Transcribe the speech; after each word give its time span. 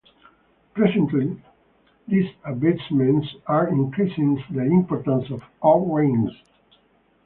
Presently, 0.73 1.39
these 2.07 2.31
advancements 2.43 3.35
are 3.45 3.67
increasing 3.67 4.43
the 4.49 4.61
importance 4.61 5.29
of 5.29 5.43
O-rings. 5.61 6.31